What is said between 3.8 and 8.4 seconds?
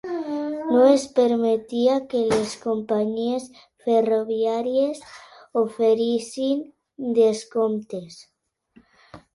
ferroviàries oferissin descomptes.